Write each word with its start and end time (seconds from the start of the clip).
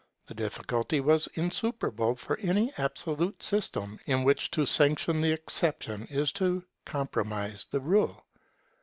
The 0.25 0.33
difficulty 0.33 0.99
was 0.99 1.29
insuperable 1.35 2.15
for 2.15 2.35
any 2.39 2.73
absolute 2.79 3.43
system, 3.43 3.99
in 4.07 4.23
which 4.23 4.49
to 4.49 4.65
sanction 4.65 5.21
the 5.21 5.31
exception 5.31 6.07
is 6.07 6.31
to 6.31 6.63
compromise 6.87 7.67
the 7.69 7.81
rule. 7.81 8.25